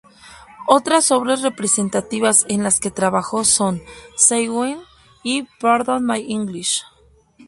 Otras 0.67 1.11
obras 1.11 1.43
representativas 1.43 2.47
en 2.49 2.63
las 2.63 2.79
que 2.79 2.89
trabajó 2.89 3.43
son 3.43 3.83
"Say 4.17 4.49
When" 4.49 4.79
y 5.21 5.43
"Pardon 5.59 6.03
My 6.03 6.21
English". 6.27 6.81